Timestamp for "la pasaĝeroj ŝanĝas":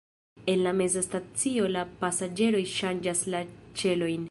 1.75-3.25